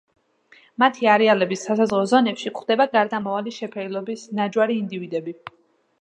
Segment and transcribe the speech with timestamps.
[0.83, 5.37] მათი არეალების სასაზღვრო ზონებში გვხვდება გარდამავალი შეფერილობის ნაჯვარი ინდივიდები.